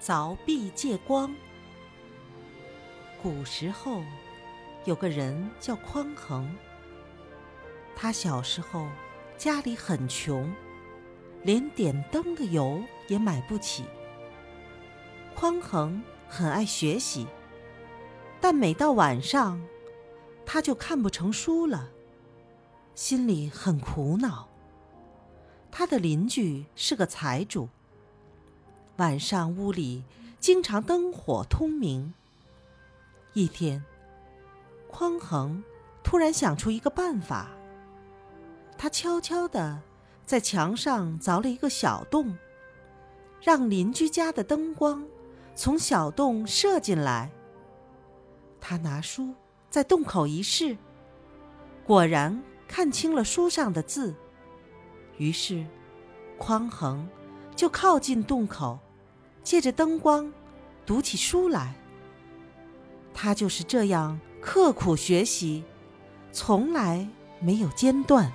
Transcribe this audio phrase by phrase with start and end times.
[0.00, 1.34] 凿壁借光。
[3.22, 4.02] 古时候，
[4.86, 6.56] 有个人叫匡衡。
[7.94, 8.88] 他小时候
[9.36, 10.50] 家里很穷，
[11.42, 13.84] 连点灯的油也买不起。
[15.34, 17.26] 匡衡很爱学习，
[18.40, 19.60] 但每到晚上，
[20.46, 21.90] 他就看不成书了，
[22.94, 24.48] 心里很苦恼。
[25.70, 27.68] 他的邻居是个财主。
[29.00, 30.04] 晚上屋里
[30.40, 32.12] 经常灯火通明。
[33.32, 33.82] 一天，
[34.90, 35.64] 匡衡
[36.04, 37.48] 突然想出一个办法。
[38.76, 39.80] 他悄悄地
[40.26, 42.36] 在墙上凿了一个小洞，
[43.40, 45.02] 让邻居家的灯光
[45.54, 47.30] 从小洞射进来。
[48.60, 49.34] 他拿书
[49.70, 50.76] 在洞口一试，
[51.86, 54.14] 果然看清了书上的字。
[55.16, 55.66] 于是，
[56.36, 57.08] 匡衡
[57.56, 58.78] 就靠近洞口。
[59.42, 60.32] 借着灯光，
[60.86, 61.74] 读起书来。
[63.12, 65.64] 他就是这样刻苦学习，
[66.32, 67.06] 从来
[67.40, 68.32] 没有间断。